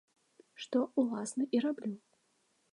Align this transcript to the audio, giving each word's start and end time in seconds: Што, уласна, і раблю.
Што, 0.63 0.79
уласна, 1.03 1.43
і 1.59 1.63
раблю. 1.69 1.95